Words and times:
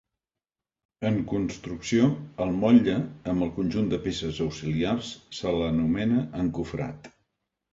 En 1.09 1.19
construcció, 1.31 2.07
al 2.45 2.55
motlle, 2.63 2.95
amb 3.33 3.47
el 3.47 3.53
conjunt 3.59 3.93
de 3.93 4.01
peces 4.09 4.41
auxiliars, 4.49 5.13
se 5.43 5.55
l'anomena 5.59 6.25
encofrat. 6.45 7.13